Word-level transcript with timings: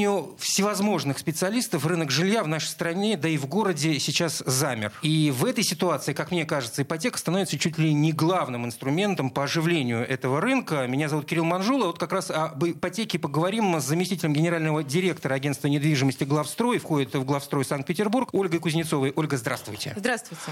Мнению 0.00 0.34
всевозможных 0.38 1.18
специалистов, 1.18 1.84
рынок 1.84 2.10
жилья 2.10 2.42
в 2.42 2.48
нашей 2.48 2.68
стране, 2.68 3.18
да 3.18 3.28
и 3.28 3.36
в 3.36 3.46
городе 3.46 3.98
сейчас 3.98 4.42
замер. 4.46 4.94
И 5.02 5.30
в 5.30 5.44
этой 5.44 5.62
ситуации, 5.62 6.14
как 6.14 6.30
мне 6.30 6.46
кажется, 6.46 6.80
ипотека 6.80 7.18
становится 7.18 7.58
чуть 7.58 7.76
ли 7.76 7.92
не 7.92 8.12
главным 8.12 8.64
инструментом 8.64 9.28
по 9.28 9.44
оживлению 9.44 10.08
этого 10.08 10.40
рынка. 10.40 10.86
Меня 10.86 11.10
зовут 11.10 11.26
Кирилл 11.26 11.44
Манжула. 11.44 11.88
Вот 11.88 11.98
как 11.98 12.12
раз 12.12 12.30
об 12.30 12.64
ипотеке 12.64 13.18
поговорим 13.18 13.78
с 13.78 13.84
заместителем 13.84 14.32
генерального 14.32 14.82
директора 14.82 15.34
агентства 15.34 15.68
недвижимости 15.68 16.24
«Главстрой». 16.24 16.78
Входит 16.78 17.14
в 17.14 17.24
«Главстрой 17.26 17.66
Санкт-Петербург» 17.66 18.30
Ольгой 18.32 18.58
Кузнецовой. 18.58 19.12
Ольга, 19.14 19.36
здравствуйте. 19.36 19.92
Здравствуйте. 19.98 20.50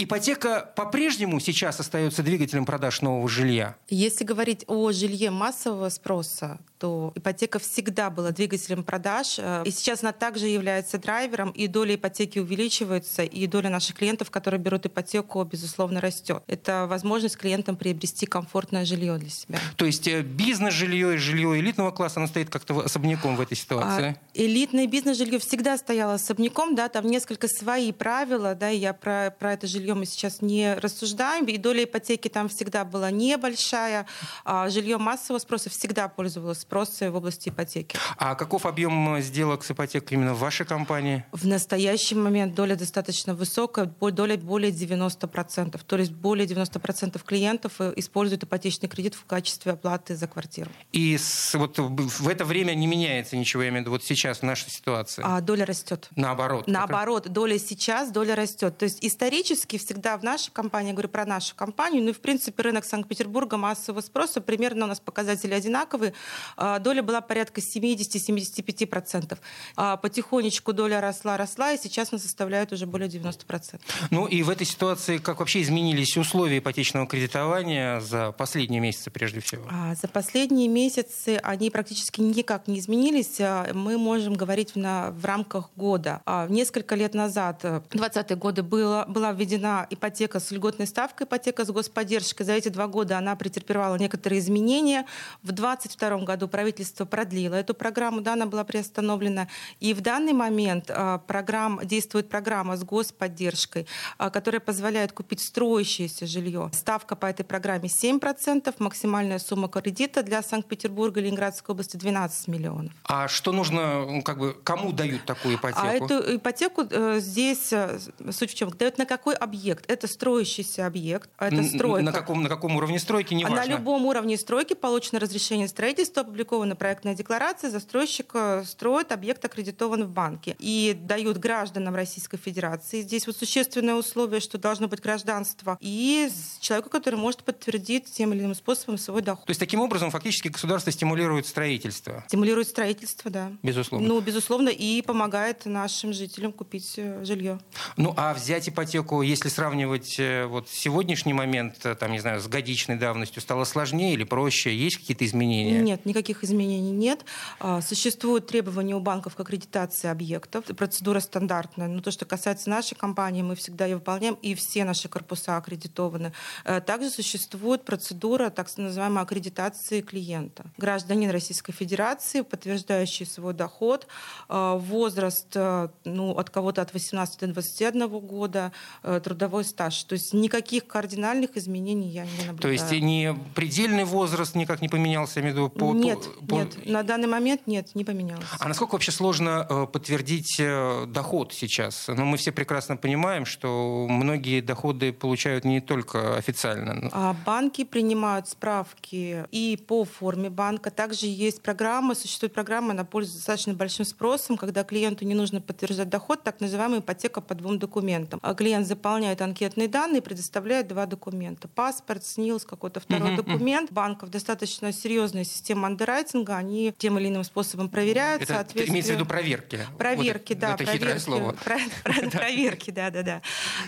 Ипотека 0.00 0.72
по-прежнему 0.76 1.40
сейчас 1.40 1.80
остается 1.80 2.22
двигателем 2.22 2.64
продаж 2.64 3.02
нового 3.02 3.28
жилья? 3.28 3.76
Если 3.88 4.24
говорить 4.24 4.64
о 4.68 4.92
жилье 4.92 5.30
массового 5.30 5.88
спроса, 5.88 6.60
то 6.78 7.12
ипотека 7.14 7.58
всегда 7.58 8.10
была 8.10 8.30
двигателем 8.30 8.84
продаж, 8.84 9.38
э, 9.38 9.62
и 9.64 9.70
сейчас 9.70 10.02
она 10.02 10.12
также 10.12 10.46
является 10.46 10.98
драйвером, 10.98 11.50
и 11.50 11.66
доля 11.66 11.96
ипотеки 11.96 12.38
увеличивается, 12.38 13.22
и 13.22 13.46
доля 13.46 13.68
наших 13.68 13.96
клиентов, 13.96 14.30
которые 14.30 14.60
берут 14.60 14.86
ипотеку, 14.86 15.42
безусловно, 15.44 16.00
растет. 16.00 16.42
Это 16.46 16.86
возможность 16.88 17.36
клиентам 17.36 17.76
приобрести 17.76 18.26
комфортное 18.26 18.84
жилье 18.84 19.18
для 19.18 19.30
себя. 19.30 19.58
То 19.76 19.84
есть 19.84 20.06
э, 20.06 20.22
бизнес-жилье 20.22 21.14
и 21.14 21.16
жилье 21.16 21.58
элитного 21.58 21.90
класса, 21.90 22.20
оно 22.20 22.28
стоит 22.28 22.50
как-то 22.50 22.78
особняком 22.80 23.36
в 23.36 23.40
этой 23.40 23.56
ситуации? 23.56 24.16
А, 24.16 24.28
элитное 24.34 24.86
бизнес-жилье 24.86 25.38
всегда 25.38 25.76
стояло 25.76 26.14
особняком, 26.14 26.74
да, 26.74 26.88
там 26.88 27.06
несколько 27.06 27.48
свои 27.48 27.92
правила, 27.92 28.54
да, 28.54 28.70
и 28.70 28.78
я 28.78 28.92
про, 28.92 29.34
про 29.36 29.54
это 29.54 29.66
жилье 29.66 29.94
мы 29.94 30.06
сейчас 30.06 30.42
не 30.42 30.74
рассуждаем, 30.74 31.44
и 31.46 31.56
доля 31.56 31.84
ипотеки 31.84 32.28
там 32.28 32.48
всегда 32.48 32.84
была 32.84 33.10
небольшая, 33.10 34.06
а 34.44 34.68
жилье 34.68 34.98
массового 34.98 35.40
спроса 35.40 35.70
всегда 35.70 36.08
пользовалось 36.08 36.67
спроса 36.68 37.10
в 37.10 37.16
области 37.16 37.48
ипотеки. 37.48 37.98
А 38.18 38.34
каков 38.34 38.66
объем 38.66 39.20
сделок 39.20 39.64
с 39.64 39.70
ипотекой 39.70 40.18
именно 40.18 40.34
в 40.34 40.38
вашей 40.38 40.66
компании? 40.66 41.24
В 41.32 41.46
настоящий 41.46 42.14
момент 42.14 42.54
доля 42.54 42.76
достаточно 42.76 43.34
высокая, 43.34 43.86
доля 43.86 44.36
более 44.36 44.70
90%. 44.70 45.80
То 45.86 45.96
есть 45.96 46.12
более 46.12 46.46
90% 46.46 47.20
клиентов 47.24 47.72
э, 47.78 47.94
используют 47.96 48.44
ипотечный 48.44 48.88
кредит 48.88 49.14
в 49.14 49.24
качестве 49.24 49.72
оплаты 49.72 50.14
за 50.14 50.26
квартиру. 50.26 50.70
И 50.92 51.16
с, 51.16 51.54
вот 51.54 51.78
в 51.78 52.28
это 52.28 52.44
время 52.44 52.74
не 52.74 52.86
меняется 52.86 53.36
ничего, 53.36 53.62
я 53.62 53.70
имею 53.70 53.84
в 53.84 53.86
виду, 53.86 53.90
вот 53.92 54.04
сейчас 54.04 54.40
в 54.40 54.42
нашей 54.42 54.70
ситуации? 54.70 55.22
А 55.24 55.40
доля 55.40 55.64
растет. 55.64 56.08
Наоборот? 56.16 56.66
Наоборот, 56.66 57.28
доля 57.30 57.58
сейчас, 57.58 58.10
доля 58.10 58.34
растет. 58.34 58.76
То 58.76 58.84
есть 58.84 58.98
исторически 59.00 59.78
всегда 59.78 60.18
в 60.18 60.22
нашей 60.22 60.50
компании, 60.50 60.88
я 60.88 60.92
говорю 60.92 61.08
про 61.08 61.24
нашу 61.24 61.56
компанию, 61.56 62.02
ну 62.02 62.10
и 62.10 62.12
в 62.12 62.20
принципе 62.20 62.62
рынок 62.62 62.84
Санкт-Петербурга 62.84 63.56
массового 63.56 64.02
спроса, 64.02 64.42
примерно 64.42 64.84
у 64.84 64.88
нас 64.88 65.00
показатели 65.00 65.54
одинаковые. 65.54 66.12
А, 66.58 66.78
доля 66.80 67.02
была 67.02 67.20
порядка 67.20 67.60
70-75%. 67.60 69.38
А, 69.76 69.96
потихонечку 69.96 70.72
доля 70.72 71.00
росла, 71.00 71.36
росла, 71.36 71.72
и 71.72 71.78
сейчас 71.78 72.12
она 72.12 72.20
составляет 72.20 72.72
уже 72.72 72.86
более 72.86 73.08
90%. 73.08 73.80
Ну 74.10 74.26
и 74.26 74.42
в 74.42 74.50
этой 74.50 74.66
ситуации 74.66 75.18
как 75.18 75.38
вообще 75.38 75.62
изменились 75.62 76.16
условия 76.16 76.58
ипотечного 76.58 77.06
кредитования 77.06 78.00
за 78.00 78.32
последние 78.32 78.80
месяцы 78.80 79.10
прежде 79.10 79.40
всего? 79.40 79.68
А, 79.70 79.94
за 79.94 80.08
последние 80.08 80.68
месяцы 80.68 81.38
они 81.42 81.70
практически 81.70 82.20
никак 82.20 82.66
не 82.66 82.80
изменились. 82.80 83.38
Мы 83.72 83.96
можем 83.96 84.34
говорить 84.34 84.74
на, 84.74 85.12
в 85.12 85.24
рамках 85.24 85.70
года. 85.76 86.22
Несколько 86.48 86.96
лет 86.96 87.14
назад, 87.14 87.62
в 87.62 87.94
20-е 87.94 88.36
годы, 88.36 88.62
было, 88.62 89.04
была 89.06 89.32
введена 89.32 89.86
ипотека 89.90 90.40
с 90.40 90.50
льготной 90.50 90.88
ставкой, 90.88 91.26
ипотека 91.26 91.64
с 91.64 91.70
господдержкой. 91.70 92.44
За 92.44 92.52
эти 92.52 92.68
два 92.68 92.88
года 92.88 93.16
она 93.18 93.36
претерпевала 93.36 93.96
некоторые 93.96 94.40
изменения. 94.40 95.06
В 95.42 95.52
2022 95.52 96.24
году 96.24 96.47
правительство 96.48 97.04
продлило 97.04 97.54
эту 97.54 97.74
программу, 97.74 98.20
да, 98.20 98.34
она 98.34 98.46
была 98.46 98.64
приостановлена. 98.64 99.48
И 99.80 99.94
в 99.94 100.00
данный 100.00 100.32
момент 100.32 100.90
а, 100.90 101.18
программ, 101.18 101.80
действует 101.84 102.28
программа 102.28 102.76
с 102.76 102.84
господдержкой, 102.84 103.86
а, 104.18 104.30
которая 104.30 104.60
позволяет 104.60 105.12
купить 105.12 105.40
строящееся 105.40 106.26
жилье. 106.26 106.70
Ставка 106.72 107.16
по 107.16 107.26
этой 107.26 107.44
программе 107.44 107.88
7%, 107.88 108.74
максимальная 108.78 109.38
сумма 109.38 109.68
кредита 109.68 110.22
для 110.22 110.42
Санкт-Петербурга 110.42 111.20
и 111.20 111.24
Ленинградской 111.24 111.72
области 111.72 111.96
12 111.96 112.48
миллионов. 112.48 112.92
А 113.04 113.28
что 113.28 113.52
нужно, 113.52 114.04
ну, 114.06 114.22
как 114.22 114.38
бы, 114.38 114.56
кому 114.64 114.92
дают 114.92 115.24
такую 115.24 115.56
ипотеку? 115.56 115.80
А 115.82 115.92
эту 115.92 116.36
ипотеку 116.36 116.84
э, 116.90 117.20
здесь, 117.20 117.72
э, 117.72 117.98
суть 118.30 118.50
в 118.50 118.54
чем, 118.54 118.70
дают 118.70 118.98
на 118.98 119.06
какой 119.06 119.34
объект? 119.34 119.90
Это 119.90 120.06
строящийся 120.06 120.86
объект, 120.86 121.30
это 121.38 121.62
стройка. 121.62 122.04
На 122.04 122.12
каком, 122.12 122.42
на 122.42 122.48
каком 122.48 122.76
уровне 122.76 122.98
стройки, 122.98 123.34
не 123.34 123.44
важно. 123.44 123.58
На 123.58 123.66
любом 123.66 124.06
уровне 124.06 124.36
стройки 124.36 124.74
получено 124.74 125.20
разрешение 125.20 125.68
строительства, 125.68 126.22
опубликована 126.38 126.76
проектная 126.76 127.14
декларация, 127.14 127.68
застройщик 127.68 128.30
э, 128.34 128.62
строит, 128.64 129.10
объект 129.10 129.44
аккредитован 129.44 130.04
в 130.04 130.10
банке. 130.10 130.54
И 130.60 130.96
дают 130.98 131.38
гражданам 131.38 131.96
Российской 131.96 132.36
Федерации. 132.36 133.02
Здесь 133.02 133.26
вот 133.26 133.36
существенное 133.36 133.94
условие, 133.94 134.40
что 134.40 134.56
должно 134.56 134.86
быть 134.86 135.00
гражданство. 135.00 135.76
И 135.80 136.28
человеку, 136.60 136.90
который 136.90 137.16
может 137.16 137.42
подтвердить 137.42 138.04
тем 138.04 138.32
или 138.32 138.40
иным 138.40 138.54
способом 138.54 138.98
свой 138.98 139.20
доход. 139.22 139.46
То 139.46 139.50
есть 139.50 139.58
таким 139.58 139.80
образом 139.80 140.12
фактически 140.12 140.46
государство 140.46 140.92
стимулирует 140.92 141.46
строительство? 141.46 142.22
Стимулирует 142.28 142.68
строительство, 142.68 143.30
да. 143.30 143.50
Безусловно. 143.64 144.06
Ну, 144.06 144.20
безусловно, 144.20 144.68
и 144.68 145.02
помогает 145.02 145.66
нашим 145.66 146.12
жителям 146.12 146.52
купить 146.52 146.94
э, 146.98 147.24
жилье. 147.24 147.58
Ну, 147.96 148.14
а 148.16 148.32
взять 148.32 148.68
ипотеку, 148.68 149.22
если 149.22 149.48
сравнивать 149.48 150.20
э, 150.20 150.46
вот 150.46 150.68
сегодняшний 150.68 151.32
момент, 151.32 151.84
там, 151.98 152.12
не 152.12 152.20
знаю, 152.20 152.40
с 152.40 152.46
годичной 152.46 152.96
давностью, 152.96 153.42
стало 153.42 153.64
сложнее 153.64 154.14
или 154.14 154.22
проще? 154.22 154.72
Есть 154.72 154.98
какие-то 154.98 155.24
изменения? 155.24 155.80
Нет, 155.80 156.06
никаких 156.06 156.27
изменений 156.44 156.58
изменений 156.58 156.92
нет. 156.92 157.24
А, 157.60 157.80
существуют 157.80 158.46
требования 158.46 158.94
у 158.94 159.00
банков 159.00 159.34
к 159.34 159.40
аккредитации 159.40 160.08
объектов. 160.08 160.64
Процедура 160.64 161.20
стандартная. 161.20 161.88
Но 161.88 162.00
то, 162.00 162.10
что 162.10 162.24
касается 162.24 162.70
нашей 162.70 162.94
компании, 162.94 163.42
мы 163.42 163.54
всегда 163.54 163.86
ее 163.86 163.96
выполняем, 163.96 164.36
и 164.42 164.54
все 164.54 164.84
наши 164.84 165.08
корпуса 165.08 165.56
аккредитованы. 165.56 166.32
Э, 166.64 166.80
также 166.80 167.10
существует 167.10 167.84
процедура 167.84 168.50
так 168.50 168.68
называемой 168.76 169.22
аккредитации 169.22 170.00
клиента. 170.00 170.64
Гражданин 170.76 171.30
Российской 171.30 171.72
Федерации, 171.72 172.42
подтверждающий 172.42 173.26
свой 173.26 173.54
доход, 173.54 174.06
э, 174.48 174.78
возраст 174.78 175.48
э, 175.54 175.88
ну, 176.04 176.32
от 176.32 176.50
кого-то 176.50 176.82
от 176.82 176.92
18 176.92 177.40
до 177.40 177.46
21 177.46 178.08
года, 178.08 178.72
трудовой 179.02 179.64
стаж. 179.64 180.04
То 180.04 180.14
есть 180.14 180.32
никаких 180.32 180.86
кардинальных 180.86 181.56
изменений 181.56 182.08
я 182.08 182.24
не 182.24 182.46
наблюдаю. 182.46 182.58
То 182.58 182.68
есть 182.68 182.90
не 182.90 183.36
предельный 183.54 184.04
возраст 184.04 184.54
никак 184.54 184.80
не 184.80 184.88
поменялся, 184.88 185.40
я 185.40 185.42
имею 185.42 185.54
в 185.54 185.58
виду, 185.58 185.68
по, 185.70 185.92
Нет, 185.94 186.17
по, 186.48 186.54
нет, 186.54 186.86
на 186.86 187.02
данный 187.02 187.28
момент 187.28 187.62
нет, 187.66 187.94
не 187.94 188.04
поменялось. 188.04 188.46
А 188.58 188.68
насколько 188.68 188.92
вообще 188.92 189.12
сложно 189.12 189.66
э, 189.68 189.86
подтвердить 189.86 190.56
э, 190.58 191.06
доход 191.06 191.52
сейчас? 191.52 192.06
Ну, 192.08 192.24
мы 192.24 192.36
все 192.36 192.52
прекрасно 192.52 192.96
понимаем, 192.96 193.44
что 193.44 194.06
многие 194.08 194.60
доходы 194.60 195.12
получают 195.12 195.64
не 195.64 195.80
только 195.80 196.36
официально. 196.36 197.08
А 197.12 197.34
банки 197.46 197.84
принимают 197.84 198.48
справки 198.48 199.44
и 199.50 199.76
по 199.86 200.04
форме 200.04 200.50
банка. 200.50 200.90
Также 200.90 201.26
есть 201.26 201.62
программа, 201.62 202.14
существует 202.14 202.54
программа, 202.54 202.92
она 202.92 203.04
пользуется 203.04 203.38
достаточно 203.38 203.74
большим 203.74 204.04
спросом, 204.04 204.56
когда 204.56 204.84
клиенту 204.84 205.24
не 205.24 205.34
нужно 205.34 205.60
подтверждать 205.60 206.08
доход, 206.08 206.42
так 206.42 206.60
называемая 206.60 207.00
ипотека 207.00 207.40
по 207.40 207.54
двум 207.54 207.78
документам. 207.78 208.40
А 208.42 208.54
клиент 208.54 208.86
заполняет 208.86 209.40
анкетные 209.42 209.88
данные 209.88 210.18
и 210.18 210.24
предоставляет 210.24 210.88
два 210.88 211.06
документа. 211.06 211.68
Паспорт, 211.68 212.24
СНИЛС, 212.24 212.64
какой-то 212.64 213.00
второй 213.00 213.32
uh-huh, 213.32 213.36
документ. 213.36 213.92
Банков 213.92 214.30
достаточно 214.30 214.92
серьезная 214.92 215.44
система 215.44 215.86
андеррайтинга, 215.86 216.07
маркетинга, 216.08 216.56
они 216.56 216.94
тем 216.96 217.18
или 217.18 217.28
иным 217.28 217.44
способом 217.44 217.88
проверяют. 217.88 218.42
Это 218.42 218.54
соответствие... 218.54 218.88
имеется 218.88 219.12
в 219.12 219.14
виду 219.16 219.26
проверки? 219.26 219.80
Проверки, 219.98 220.52
вот 220.52 220.60
да. 220.60 220.68
Это 220.68 220.76
проверки, 220.84 220.98
хитрое 220.98 221.18
слово. 221.18 221.56
Проверки, 222.32 222.90
да, 222.90 223.10
да, 223.10 223.22
да. 223.22 223.42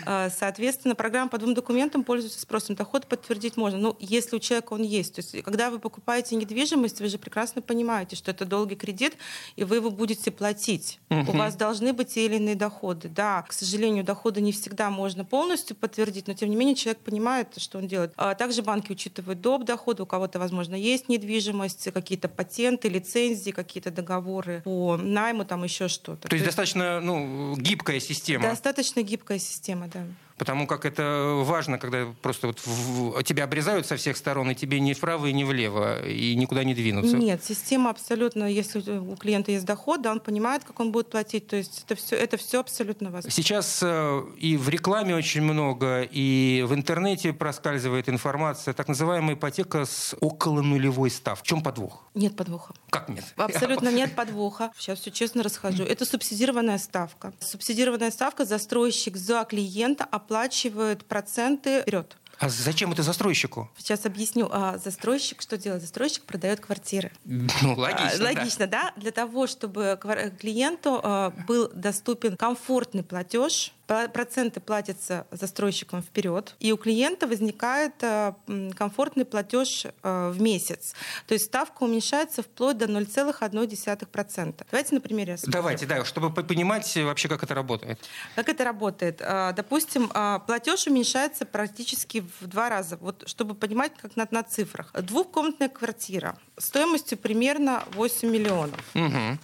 А, 0.05 0.29
соответственно, 0.29 0.95
программа 0.95 1.29
по 1.29 1.37
двум 1.37 1.53
документам 1.53 2.03
пользуется 2.03 2.39
спросом. 2.39 2.75
Доход 2.75 3.07
подтвердить 3.07 3.57
можно. 3.57 3.79
Ну, 3.79 3.97
если 3.99 4.35
у 4.35 4.39
человека 4.39 4.73
он 4.73 4.83
есть. 4.83 5.15
То 5.15 5.21
есть, 5.21 5.43
когда 5.43 5.69
вы 5.69 5.79
покупаете 5.79 6.35
недвижимость, 6.35 6.99
вы 6.99 7.07
же 7.07 7.17
прекрасно 7.17 7.61
понимаете, 7.61 8.15
что 8.15 8.31
это 8.31 8.45
долгий 8.45 8.75
кредит, 8.75 9.17
и 9.55 9.63
вы 9.63 9.77
его 9.77 9.89
будете 9.89 10.31
платить. 10.31 10.99
У 11.09 11.31
вас 11.31 11.55
должны 11.55 11.93
быть 11.93 12.09
те 12.09 12.25
или 12.25 12.35
иные 12.35 12.55
доходы. 12.55 13.09
Да, 13.09 13.41
к 13.43 13.53
сожалению, 13.53 14.03
доходы 14.03 14.41
не 14.41 14.51
всегда 14.51 14.89
можно 14.89 15.25
полностью 15.25 15.75
подтвердить, 15.75 16.27
но 16.27 16.33
тем 16.33 16.49
не 16.49 16.55
менее 16.55 16.75
человек 16.75 17.01
понимает, 17.01 17.47
что 17.57 17.77
он 17.77 17.87
делает. 17.87 18.13
А 18.17 18.35
также 18.35 18.61
банки 18.61 18.91
учитывают 18.91 19.41
доп. 19.41 19.63
доходы, 19.63 20.03
у 20.03 20.05
кого-то, 20.05 20.39
возможно, 20.39 20.75
есть 20.75 21.09
недвижимость, 21.09 21.87
какие-то 22.01 22.27
патенты, 22.27 22.89
лицензии, 22.89 23.51
какие-то 23.51 23.91
договоры 23.91 24.61
по 24.63 24.97
найму, 24.97 25.45
там 25.45 25.63
еще 25.63 25.87
что-то. 25.87 26.23
То, 26.23 26.29
То 26.29 26.35
есть 26.35 26.45
достаточно 26.45 26.99
ну, 26.99 27.55
гибкая 27.57 27.99
система. 27.99 28.43
Достаточно 28.43 29.01
гибкая 29.01 29.39
система, 29.39 29.87
да. 29.87 30.05
Потому 30.41 30.65
как 30.65 30.85
это 30.85 31.43
важно, 31.43 31.77
когда 31.77 32.07
просто 32.19 32.47
вот 32.47 32.59
в, 32.65 33.21
тебя 33.21 33.43
обрезают 33.43 33.85
со 33.85 33.95
всех 33.95 34.17
сторон, 34.17 34.49
и 34.49 34.55
тебе 34.55 34.79
ни 34.79 34.93
вправо, 34.93 35.27
и 35.27 35.33
ни 35.33 35.43
влево, 35.43 36.03
и 36.03 36.33
никуда 36.33 36.63
не 36.63 36.73
двинуться. 36.73 37.15
Нет, 37.15 37.43
система 37.43 37.91
абсолютно, 37.91 38.45
если 38.51 38.79
у 38.97 39.15
клиента 39.17 39.51
есть 39.51 39.65
доход, 39.65 40.01
да, 40.01 40.11
он 40.11 40.19
понимает, 40.19 40.63
как 40.63 40.79
он 40.79 40.91
будет 40.91 41.11
платить. 41.11 41.45
То 41.45 41.57
есть 41.57 41.83
это 41.85 41.93
все, 41.93 42.15
это 42.15 42.37
все 42.37 42.59
абсолютно 42.59 43.11
возможно. 43.11 43.29
Сейчас 43.29 43.81
э, 43.83 44.23
и 44.39 44.57
в 44.57 44.67
рекламе 44.69 45.13
очень 45.13 45.43
много, 45.43 46.01
и 46.01 46.65
в 46.67 46.73
интернете 46.73 47.33
проскальзывает 47.33 48.09
информация, 48.09 48.73
так 48.73 48.87
называемая 48.87 49.35
ипотека 49.35 49.85
с 49.85 50.15
около 50.21 50.63
нулевой 50.63 51.11
ставкой. 51.11 51.43
В 51.43 51.47
чем 51.47 51.61
подвох? 51.61 52.03
Нет 52.15 52.35
подвоха. 52.35 52.73
Как 52.89 53.09
нет? 53.09 53.25
Абсолютно 53.35 53.91
нет 53.91 54.15
подвоха. 54.15 54.71
Сейчас 54.75 55.01
все 55.01 55.11
честно 55.11 55.43
расскажу. 55.43 55.83
Это 55.83 56.03
субсидированная 56.03 56.79
ставка. 56.79 57.31
Субсидированная 57.41 58.09
ставка 58.09 58.43
застройщик 58.43 59.17
за 59.17 59.45
клиента 59.45 60.03
оплачивает 60.31 61.05
проценты 61.05 61.81
вперед. 61.81 62.17
А 62.39 62.49
зачем 62.49 62.91
это 62.91 63.03
застройщику? 63.03 63.69
Сейчас 63.77 64.05
объясню. 64.05 64.49
А 64.51 64.79
застройщик 64.79 65.41
что 65.43 65.57
делает? 65.57 65.81
Застройщик 65.83 66.23
продает 66.23 66.59
квартиры. 66.59 67.11
Ну, 67.23 67.75
логично. 67.75 68.09
А, 68.19 68.23
логично, 68.23 68.65
да? 68.65 68.93
да? 68.95 69.01
Для 69.01 69.11
того, 69.11 69.45
чтобы 69.45 69.99
клиенту 70.39 70.99
а, 71.03 71.29
был 71.47 71.69
доступен 71.71 72.37
комфортный 72.37 73.03
платеж, 73.03 73.73
проценты 74.13 74.59
платятся 74.59 75.27
застройщикам 75.31 76.01
вперед, 76.01 76.55
и 76.59 76.71
у 76.71 76.77
клиента 76.77 77.27
возникает 77.27 77.93
э, 78.01 78.33
комфортный 78.75 79.25
платеж 79.25 79.85
э, 79.85 80.29
в 80.29 80.41
месяц. 80.41 80.93
То 81.27 81.33
есть 81.33 81.45
ставка 81.45 81.83
уменьшается 81.83 82.43
вплоть 82.43 82.77
до 82.77 82.85
0,1%. 82.85 84.65
Давайте 84.71 84.95
на 84.95 85.01
примере 85.01 85.33
рассмотрим. 85.33 85.53
Давайте, 85.53 85.85
да, 85.85 86.05
чтобы 86.05 86.31
понимать 86.31 86.95
вообще, 86.95 87.27
как 87.27 87.43
это 87.43 87.53
работает. 87.53 87.99
Как 88.35 88.49
это 88.49 88.63
работает? 88.63 89.21
Э, 89.21 89.53
допустим, 89.55 90.09
платеж 90.45 90.87
уменьшается 90.87 91.45
практически 91.45 92.25
в 92.39 92.47
два 92.47 92.69
раза. 92.69 92.97
Вот, 92.97 93.23
чтобы 93.27 93.55
понимать, 93.55 93.93
как 94.01 94.15
на, 94.15 94.27
на 94.31 94.43
цифрах. 94.43 94.93
Двухкомнатная 94.93 95.69
квартира 95.69 96.37
стоимостью 96.57 97.17
примерно 97.17 97.83
8 97.93 98.29
миллионов. 98.29 98.79
Угу. 98.95 99.37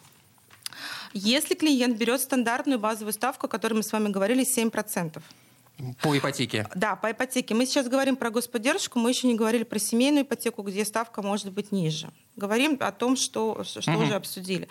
Если 1.18 1.56
клиент 1.56 1.98
берет 1.98 2.22
стандартную 2.22 2.80
базовую 2.80 3.14
ставку, 3.14 3.48
о 3.48 3.50
которой 3.50 3.74
мы 3.74 3.84
с 3.84 3.92
вами 3.92 4.10
говорили, 4.10 4.46
7%. 4.46 5.20
По 6.02 6.18
ипотеке? 6.18 6.68
Да, 6.76 6.96
по 6.96 7.12
ипотеке. 7.12 7.56
Мы 7.56 7.66
сейчас 7.66 7.88
говорим 7.88 8.16
про 8.16 8.30
господдержку, 8.30 9.00
мы 9.00 9.10
еще 9.10 9.28
не 9.28 9.36
говорили 9.36 9.64
про 9.64 9.80
семейную 9.80 10.24
ипотеку, 10.26 10.62
где 10.62 10.86
ставка 10.86 11.22
может 11.22 11.52
быть 11.52 11.72
ниже 11.72 12.10
говорим 12.38 12.78
о 12.80 12.92
том, 12.92 13.16
что, 13.16 13.64
что 13.64 13.92
угу. 13.92 14.04
уже 14.04 14.14
обсудили, 14.14 14.68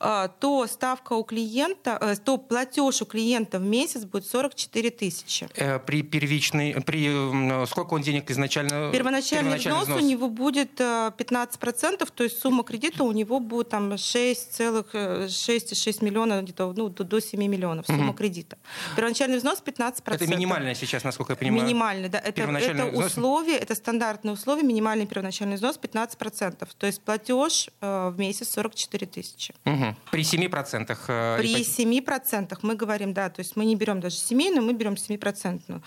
а, 0.00 0.28
то 0.28 0.66
ставка 0.66 1.12
у 1.12 1.22
клиента, 1.22 1.98
э, 2.00 2.16
то 2.16 2.38
платеж 2.38 3.02
у 3.02 3.04
клиента 3.04 3.58
в 3.58 3.62
месяц 3.62 4.04
будет 4.04 4.26
44 4.26 4.90
тысячи. 4.90 5.48
Э, 5.54 5.78
при 5.78 6.02
первичной, 6.02 6.74
при 6.80 7.66
сколько 7.66 7.94
он 7.94 8.02
денег 8.02 8.30
изначально? 8.30 8.90
Первоначальный, 8.90 9.52
первоначальный 9.52 9.58
взнос, 9.58 9.82
взнос 9.84 10.02
у 10.02 10.04
него 10.04 10.28
будет 10.28 10.80
15%, 10.80 12.02
э, 12.02 12.06
то 12.14 12.24
есть 12.24 12.40
сумма 12.40 12.64
кредита 12.64 13.04
у 13.04 13.12
него 13.12 13.40
будет 13.40 13.68
там 13.68 13.92
6,6 13.92 16.04
миллиона, 16.04 16.42
где-то 16.42 16.72
ну, 16.76 16.88
до 16.88 17.20
7 17.20 17.46
миллионов 17.46 17.86
сумма 17.86 18.10
угу. 18.10 18.18
кредита. 18.18 18.56
Первоначальный 18.96 19.38
взнос 19.38 19.62
15%. 19.64 20.02
Это 20.06 20.26
минимальная 20.26 20.74
сейчас, 20.74 21.04
насколько 21.04 21.32
я 21.32 21.36
понимаю? 21.36 21.64
Минимальный, 21.64 22.08
да. 22.08 22.18
Это, 22.18 22.42
это 22.42 22.86
условие, 22.86 23.58
это 23.58 23.74
стандартное 23.74 24.34
условие, 24.34 24.64
минимальный 24.64 25.06
первоначальный 25.06 25.56
взнос 25.56 25.78
15%. 25.80 26.68
То 26.78 26.86
есть 26.86 27.02
платеж 27.10 27.70
э, 27.80 28.12
в 28.14 28.18
месяц 28.20 28.50
44 28.50 29.06
тысячи. 29.06 29.54
Угу. 29.64 29.96
При 30.12 30.22
7%? 30.22 30.96
Э, 31.08 31.38
При 31.38 31.62
7% 31.62 32.58
мы 32.62 32.76
говорим, 32.76 33.12
да, 33.12 33.28
то 33.30 33.40
есть 33.40 33.56
мы 33.56 33.64
не 33.64 33.74
берем 33.74 33.98
даже 34.00 34.14
семейную, 34.16 34.62
мы 34.62 34.74
берем 34.74 34.94
7%. 34.94 35.82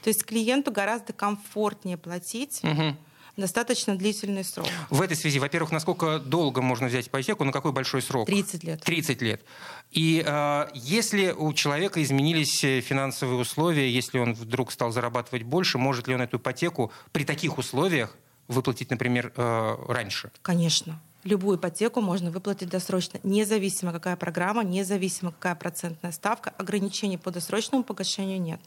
То 0.02 0.10
есть 0.10 0.25
клиенту 0.25 0.72
гораздо 0.72 1.12
комфортнее 1.12 1.96
платить. 1.96 2.60
Угу 2.62 2.96
достаточно 3.38 3.96
длительный 3.96 4.44
срок. 4.44 4.69
В 4.90 5.00
этой 5.00 5.17
связи, 5.17 5.38
во-первых, 5.38 5.73
насколько 5.73 6.19
долго 6.19 6.61
можно 6.61 6.88
взять 6.88 7.08
ипотеку, 7.08 7.44
на 7.44 7.52
какой 7.52 7.73
большой 7.73 8.02
срок? 8.02 8.26
30 8.26 8.64
лет. 8.64 8.82
30 8.82 9.23
лет. 9.23 9.43
И 9.90 10.23
э, 10.26 10.69
если 10.75 11.31
у 11.31 11.52
человека 11.52 12.02
изменились 12.02 12.62
э, 12.64 12.81
финансовые 12.81 13.38
условия, 13.38 13.90
если 13.90 14.19
он 14.19 14.35
вдруг 14.35 14.73
стал 14.73 14.90
зарабатывать 14.90 15.44
больше, 15.44 15.79
может 15.79 16.08
ли 16.08 16.14
он 16.14 16.23
эту 16.23 16.37
ипотеку 16.37 16.93
при 17.12 17.25
таких 17.25 17.58
условиях 17.58 18.17
выплатить, 18.49 18.90
например, 18.90 19.32
э, 19.37 19.76
раньше? 19.88 20.31
Конечно. 20.43 21.00
Любую 21.25 21.58
ипотеку 21.58 22.00
можно 22.00 22.31
выплатить 22.31 22.69
досрочно, 22.69 23.19
независимо 23.23 23.93
какая 23.93 24.17
программа, 24.17 24.62
независимо 24.64 25.32
какая 25.32 25.56
процентная 25.56 26.12
ставка. 26.12 26.50
Ограничений 26.58 27.19
по 27.19 27.31
досрочному 27.31 27.85
погашению 27.85 28.40
нет. 28.40 28.61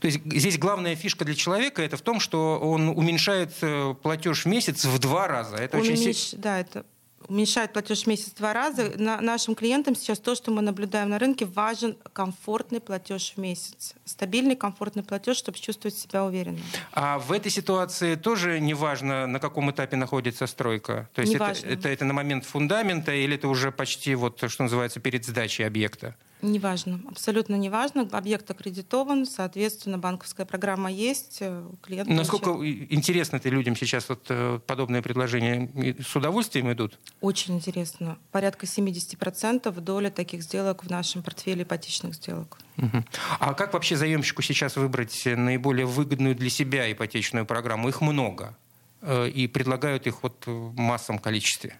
То 0.00 0.06
есть 0.06 0.20
здесь 0.24 0.58
главная 0.58 0.96
фишка 0.96 1.24
для 1.24 1.34
человека 1.34 1.82
это 1.82 1.96
в 1.96 2.02
том, 2.02 2.20
что 2.20 2.58
он 2.58 2.88
уменьшает 2.88 3.52
э, 3.60 3.94
платеж 4.02 4.44
в 4.44 4.48
месяц 4.48 4.84
в 4.84 4.98
два 4.98 5.26
раза. 5.26 5.56
Это 5.56 5.76
он 5.76 5.82
очень 5.82 5.96
уменьш... 5.96 6.30
Да, 6.32 6.58
это 6.58 6.84
уменьшает 7.28 7.72
платеж 7.72 8.02
в 8.02 8.06
месяц 8.06 8.32
в 8.32 8.34
два 8.36 8.52
раза. 8.52 8.92
На, 8.96 9.20
нашим 9.20 9.54
клиентам 9.54 9.94
сейчас 9.94 10.18
то, 10.18 10.34
что 10.34 10.50
мы 10.50 10.62
наблюдаем 10.62 11.10
на 11.10 11.18
рынке, 11.18 11.44
важен 11.44 11.96
комфортный 12.12 12.80
платеж 12.80 13.32
в 13.36 13.40
месяц. 13.40 13.94
Стабильный, 14.04 14.56
комфортный 14.56 15.02
платеж, 15.02 15.36
чтобы 15.36 15.58
чувствовать 15.58 15.96
себя 15.96 16.24
уверенно. 16.24 16.58
А 16.92 17.18
в 17.18 17.32
этой 17.32 17.50
ситуации 17.50 18.14
тоже 18.14 18.60
не 18.60 18.74
важно, 18.74 19.26
на 19.26 19.40
каком 19.40 19.70
этапе 19.70 19.96
находится 19.96 20.46
стройка? 20.46 21.08
То 21.14 21.22
есть 21.22 21.34
это, 21.34 21.54
это, 21.62 21.88
это 21.88 22.04
на 22.04 22.14
момент 22.14 22.44
фундамента 22.44 23.12
или 23.12 23.36
это 23.36 23.48
уже 23.48 23.72
почти, 23.72 24.14
вот, 24.14 24.42
что 24.48 24.62
называется, 24.62 25.00
перед 25.00 25.24
сдачей 25.24 25.66
объекта? 25.66 26.14
Неважно, 26.42 27.00
абсолютно 27.08 27.54
неважно. 27.54 28.08
Объект 28.12 28.50
аккредитован, 28.50 29.24
соответственно, 29.24 29.98
банковская 29.98 30.44
программа 30.44 30.92
есть, 30.92 31.38
э, 31.40 31.64
клиент... 31.82 32.08
Насколько 32.10 32.52
получает... 32.52 32.92
интересно 32.92 33.36
это 33.36 33.48
людям 33.48 33.74
сейчас 33.74 34.08
вот 34.10 34.26
э, 34.28 34.60
подобные 34.66 35.00
предложения 35.00 35.70
с 35.98 36.14
удовольствием 36.14 36.70
идут? 36.70 36.98
Очень 37.22 37.56
интересно. 37.56 38.18
Порядка 38.32 38.66
70% 38.66 39.80
доля 39.80 40.10
таких 40.10 40.42
сделок 40.42 40.84
в 40.84 40.90
нашем 40.90 41.22
портфеле 41.22 41.62
ипотечных 41.62 42.14
сделок. 42.14 42.58
Угу. 42.76 43.04
А 43.40 43.54
как 43.54 43.72
вообще 43.72 43.96
заемщику 43.96 44.42
сейчас 44.42 44.76
выбрать 44.76 45.22
наиболее 45.24 45.86
выгодную 45.86 46.34
для 46.34 46.50
себя 46.50 46.90
ипотечную 46.92 47.46
программу? 47.46 47.88
Их 47.88 48.02
много 48.02 48.58
э, 49.00 49.30
и 49.30 49.48
предлагают 49.48 50.06
их 50.06 50.22
вот 50.22 50.44
в 50.46 50.76
массовом 50.76 51.18
количестве. 51.18 51.78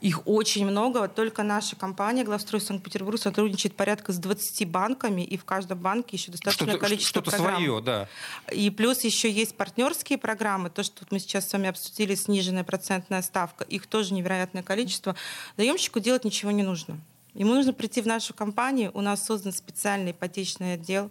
Их 0.00 0.26
очень 0.26 0.64
много. 0.64 0.98
Вот 0.98 1.14
только 1.14 1.42
наша 1.42 1.74
компания 1.74 2.22
«Главстрой 2.24 2.60
Санкт-Петербург» 2.60 3.20
сотрудничает 3.20 3.74
порядка 3.74 4.12
с 4.12 4.18
20 4.18 4.68
банками, 4.68 5.22
и 5.22 5.36
в 5.36 5.44
каждом 5.44 5.78
банке 5.78 6.16
еще 6.16 6.30
достаточное 6.30 6.74
что 6.74 6.78
количество 6.78 7.22
что 7.22 7.30
программ. 7.30 7.56
свое, 7.56 7.80
да. 7.82 8.08
И 8.52 8.70
плюс 8.70 9.02
еще 9.02 9.30
есть 9.30 9.56
партнерские 9.56 10.18
программы. 10.18 10.70
То, 10.70 10.82
что 10.82 11.04
мы 11.10 11.18
сейчас 11.18 11.48
с 11.48 11.52
вами 11.52 11.68
обсудили, 11.68 12.14
сниженная 12.14 12.64
процентная 12.64 13.22
ставка. 13.22 13.64
Их 13.64 13.86
тоже 13.86 14.14
невероятное 14.14 14.62
количество. 14.62 15.16
Заемщику 15.56 15.98
делать 15.98 16.24
ничего 16.24 16.52
не 16.52 16.62
нужно. 16.62 16.98
Ему 17.34 17.54
нужно 17.54 17.72
прийти 17.72 18.00
в 18.00 18.06
нашу 18.06 18.34
компанию. 18.34 18.90
У 18.94 19.00
нас 19.00 19.24
создан 19.24 19.52
специальный 19.52 20.12
ипотечный 20.12 20.74
отдел 20.74 21.10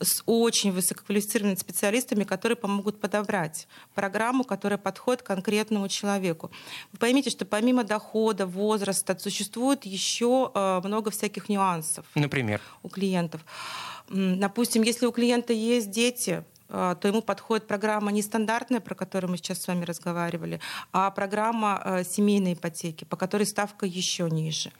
с 0.00 0.22
очень 0.26 0.72
высококвалифицированными 0.72 1.56
специалистами, 1.56 2.24
которые 2.24 2.56
помогут 2.56 3.00
подобрать 3.00 3.68
программу, 3.94 4.44
которая 4.44 4.78
подходит 4.78 5.22
конкретному 5.22 5.88
человеку. 5.88 6.50
Вы 6.92 6.98
поймите, 6.98 7.30
что 7.30 7.44
помимо 7.44 7.84
дохода, 7.84 8.46
возраста, 8.46 9.16
существует 9.18 9.84
еще 9.84 10.50
э, 10.54 10.80
много 10.84 11.10
всяких 11.10 11.48
нюансов. 11.48 12.06
Например? 12.14 12.60
У 12.82 12.88
клиентов. 12.88 13.42
Допустим, 14.08 14.82
если 14.82 15.06
у 15.06 15.12
клиента 15.12 15.52
есть 15.52 15.90
дети, 15.90 16.44
то 16.70 17.00
ему 17.02 17.20
подходит 17.20 17.66
программа 17.66 18.12
нестандартная, 18.12 18.80
про 18.80 18.94
которую 18.94 19.32
мы 19.32 19.36
сейчас 19.36 19.60
с 19.62 19.66
вами 19.66 19.84
разговаривали, 19.84 20.60
а 20.92 21.10
программа 21.10 22.04
семейной 22.08 22.54
ипотеки, 22.54 23.04
по 23.04 23.16
которой 23.16 23.44
ставка 23.44 23.86
еще 23.86 24.30
ниже. 24.30 24.72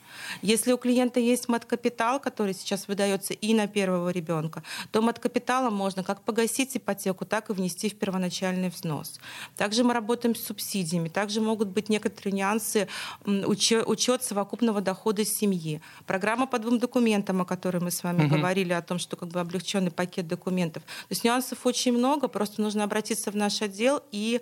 Если 0.42 0.72
у 0.72 0.78
клиента 0.78 1.20
есть 1.20 1.48
мат-капитал, 1.48 2.20
который 2.20 2.54
сейчас 2.54 2.88
выдается 2.88 3.34
и 3.34 3.54
на 3.54 3.66
первого 3.66 4.10
ребенка, 4.10 4.62
то 4.92 5.02
мат-капиталом 5.02 5.74
можно 5.74 6.04
как 6.04 6.22
погасить 6.22 6.76
ипотеку, 6.76 7.24
так 7.24 7.50
и 7.50 7.52
внести 7.52 7.88
в 7.88 7.98
первоначальный 7.98 8.68
взнос. 8.68 9.18
Также 9.56 9.82
мы 9.82 9.94
работаем 9.94 10.34
с 10.34 10.44
субсидиями. 10.44 11.08
Также 11.08 11.40
могут 11.40 11.68
быть 11.68 11.88
некоторые 11.88 12.34
нюансы 12.34 12.88
учет, 13.24 13.86
учет 13.86 14.22
совокупного 14.22 14.80
дохода 14.80 15.24
семьи. 15.24 15.80
Программа 16.06 16.46
по 16.46 16.58
двум 16.58 16.78
документам, 16.78 17.40
о 17.40 17.44
которой 17.44 17.78
мы 17.78 17.90
с 17.90 18.02
вами 18.02 18.26
угу. 18.26 18.36
говорили, 18.36 18.72
о 18.72 18.82
том, 18.82 18.98
что 18.98 19.16
как 19.16 19.28
бы 19.30 19.40
облегченный 19.40 19.90
пакет 19.90 20.28
документов. 20.28 20.82
То 20.82 21.10
есть 21.10 21.24
нюансов 21.24 21.64
очень 21.64 21.79
много, 21.88 22.28
просто 22.28 22.60
нужно 22.60 22.84
обратиться 22.84 23.30
в 23.30 23.36
наш 23.36 23.62
отдел, 23.62 24.02
и 24.12 24.40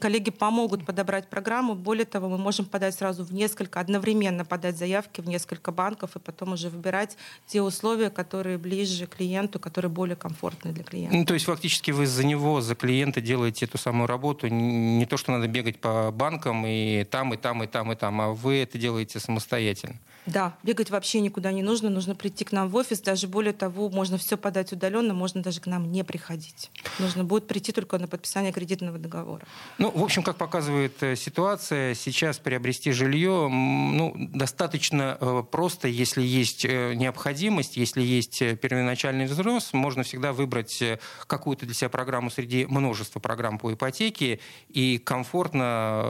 коллеги 0.00 0.30
помогут 0.30 0.84
подобрать 0.86 1.28
программу. 1.28 1.74
Более 1.74 2.06
того, 2.06 2.28
мы 2.28 2.38
можем 2.38 2.64
подать 2.64 2.94
сразу 2.94 3.24
в 3.24 3.32
несколько, 3.32 3.80
одновременно 3.80 4.44
подать 4.44 4.76
заявки 4.78 5.20
в 5.20 5.28
несколько 5.28 5.72
банков 5.72 6.16
и 6.16 6.18
потом 6.18 6.52
уже 6.52 6.70
выбирать 6.70 7.16
те 7.46 7.62
условия, 7.62 8.10
которые 8.10 8.58
ближе 8.58 9.06
клиенту, 9.06 9.58
которые 9.58 9.90
более 9.90 10.16
комфортны 10.16 10.72
для 10.72 10.84
клиента. 10.84 11.16
Ну, 11.16 11.24
то 11.24 11.34
есть 11.34 11.46
фактически 11.46 11.90
вы 11.90 12.06
за 12.06 12.24
него, 12.24 12.60
за 12.60 12.74
клиента 12.74 13.20
делаете 13.20 13.66
эту 13.66 13.78
самую 13.78 14.06
работу. 14.06 14.48
Не 14.48 15.06
то, 15.06 15.16
что 15.16 15.32
надо 15.32 15.48
бегать 15.48 15.78
по 15.80 16.10
банкам 16.10 16.66
и 16.66 17.04
там, 17.04 17.34
и 17.34 17.36
там, 17.36 17.62
и 17.62 17.66
там, 17.66 17.92
и 17.92 17.94
там, 17.94 18.20
а 18.20 18.28
вы 18.30 18.56
это 18.56 18.78
делаете 18.78 19.20
самостоятельно. 19.20 19.96
Да, 20.26 20.56
бегать 20.62 20.88
вообще 20.88 21.20
никуда 21.20 21.52
не 21.52 21.62
нужно, 21.62 21.90
нужно 21.90 22.14
прийти 22.14 22.44
к 22.44 22.52
нам 22.52 22.70
в 22.70 22.76
офис, 22.76 23.00
даже 23.00 23.28
более 23.28 23.52
того, 23.52 23.90
можно 23.90 24.16
все 24.16 24.38
подать 24.38 24.72
удаленно, 24.72 25.12
можно 25.12 25.42
даже 25.42 25.60
к 25.60 25.66
нам 25.66 25.92
не 25.92 26.02
приходить. 26.02 26.63
Нужно 26.98 27.24
будет 27.24 27.46
прийти 27.46 27.72
только 27.72 27.98
на 27.98 28.06
подписание 28.08 28.52
кредитного 28.52 28.98
договора. 28.98 29.46
Ну, 29.78 29.90
в 29.90 30.02
общем, 30.02 30.22
как 30.22 30.36
показывает 30.36 31.02
э, 31.02 31.16
ситуация, 31.16 31.94
сейчас 31.94 32.38
приобрести 32.38 32.92
жилье 32.92 33.48
ну, 33.48 34.14
достаточно 34.16 35.16
э, 35.20 35.42
просто, 35.50 35.88
если 35.88 36.22
есть 36.22 36.64
э, 36.64 36.94
необходимость, 36.94 37.76
если 37.76 38.02
есть 38.02 38.38
первоначальный 38.60 39.26
взнос, 39.26 39.72
можно 39.72 40.02
всегда 40.02 40.32
выбрать 40.32 40.82
какую-то 41.26 41.66
для 41.66 41.74
себя 41.74 41.88
программу 41.88 42.30
среди 42.30 42.66
множества 42.66 43.20
программ 43.20 43.58
по 43.58 43.72
ипотеке 43.72 44.40
и 44.68 44.98
комфортно 44.98 46.04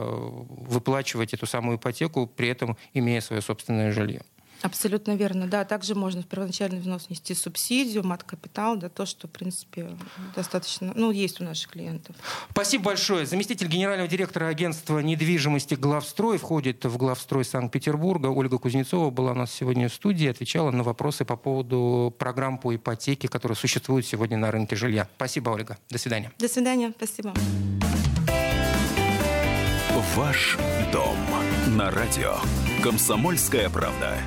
выплачивать 0.49 1.33
эту 1.33 1.45
самую 1.45 1.77
ипотеку, 1.77 2.27
при 2.27 2.49
этом 2.49 2.77
имея 2.93 3.21
свое 3.21 3.41
собственное 3.41 3.91
жилье. 3.91 4.23
Абсолютно 4.61 5.15
верно. 5.15 5.47
Да, 5.47 5.63
также 5.65 5.95
можно 5.95 6.21
в 6.21 6.25
первоначальный 6.25 6.79
взнос 6.79 7.09
нести 7.09 7.33
субсидию, 7.33 8.03
мат-капитал, 8.05 8.77
да, 8.77 8.89
то, 8.89 9.05
что, 9.05 9.27
в 9.27 9.31
принципе, 9.31 9.89
достаточно, 10.35 10.93
ну, 10.95 11.11
есть 11.11 11.41
у 11.41 11.43
наших 11.43 11.71
клиентов. 11.71 12.15
Спасибо 12.51 12.85
большое. 12.85 13.25
Заместитель 13.25 13.67
генерального 13.67 14.07
директора 14.07 14.47
агентства 14.47 14.99
недвижимости 14.99 15.75
«Главстрой» 15.75 16.37
входит 16.37 16.83
в 16.85 16.97
«Главстрой 16.97 17.45
Санкт-Петербурга». 17.45 18.27
Ольга 18.27 18.57
Кузнецова 18.57 19.09
была 19.09 19.31
у 19.31 19.35
нас 19.35 19.51
сегодня 19.51 19.89
в 19.89 19.93
студии, 19.93 20.27
отвечала 20.27 20.71
на 20.71 20.83
вопросы 20.83 21.25
по 21.25 21.35
поводу 21.35 22.13
программ 22.17 22.57
по 22.57 22.75
ипотеке, 22.75 23.27
которые 23.27 23.55
существуют 23.55 24.05
сегодня 24.05 24.37
на 24.37 24.51
рынке 24.51 24.75
жилья. 24.75 25.07
Спасибо, 25.15 25.49
Ольга. 25.49 25.77
До 25.89 25.97
свидания. 25.97 26.31
До 26.39 26.47
свидания. 26.47 26.93
Спасибо. 26.97 27.33
Ваш 30.15 30.57
дом 30.93 31.17
на 31.75 31.91
радио. 31.91 32.37
Комсомольская 32.81 33.69
правда. 33.69 34.17